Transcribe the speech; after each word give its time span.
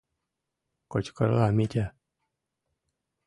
—кычкырла 0.91 1.47
Митя. 1.57 1.85